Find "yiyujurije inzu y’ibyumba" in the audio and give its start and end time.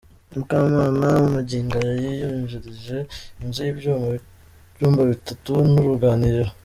2.03-5.01